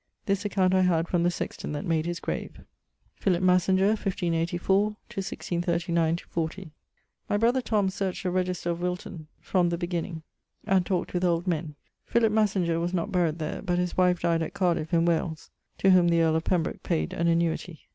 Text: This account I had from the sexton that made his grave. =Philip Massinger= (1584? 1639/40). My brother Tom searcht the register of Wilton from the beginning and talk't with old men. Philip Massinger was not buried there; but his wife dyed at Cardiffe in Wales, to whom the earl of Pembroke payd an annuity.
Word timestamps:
This 0.25 0.45
account 0.45 0.73
I 0.73 0.81
had 0.81 1.07
from 1.07 1.21
the 1.21 1.29
sexton 1.29 1.73
that 1.73 1.85
made 1.85 2.07
his 2.07 2.19
grave. 2.19 2.61
=Philip 3.13 3.43
Massinger= 3.43 3.89
(1584? 3.89 4.95
1639/40). 5.11 6.71
My 7.29 7.37
brother 7.37 7.61
Tom 7.61 7.87
searcht 7.87 8.23
the 8.23 8.31
register 8.31 8.71
of 8.71 8.81
Wilton 8.81 9.27
from 9.39 9.69
the 9.69 9.77
beginning 9.77 10.23
and 10.65 10.83
talk't 10.83 11.13
with 11.13 11.23
old 11.23 11.45
men. 11.45 11.75
Philip 12.07 12.31
Massinger 12.33 12.79
was 12.79 12.95
not 12.95 13.11
buried 13.11 13.37
there; 13.37 13.61
but 13.61 13.77
his 13.77 13.95
wife 13.95 14.21
dyed 14.21 14.41
at 14.41 14.55
Cardiffe 14.55 14.91
in 14.91 15.05
Wales, 15.05 15.51
to 15.77 15.91
whom 15.91 16.07
the 16.07 16.23
earl 16.23 16.35
of 16.35 16.45
Pembroke 16.45 16.81
payd 16.81 17.13
an 17.13 17.27
annuity. 17.27 17.81